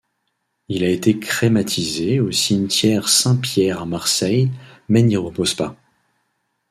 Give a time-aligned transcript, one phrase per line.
[0.67, 4.49] Il a été crématisé au cimetiére Saint-Pierre à Marseille
[4.89, 5.75] mais n'y repose pas.